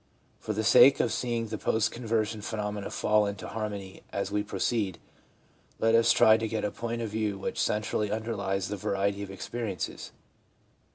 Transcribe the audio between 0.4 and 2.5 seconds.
the sake of seeing the post conversion